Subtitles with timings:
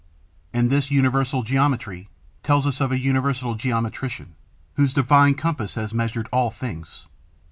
[0.51, 2.09] And this universal geometry
[2.41, 4.33] tells us of an Universal Geometrician,
[4.73, 7.05] whose divine compass has measured all things.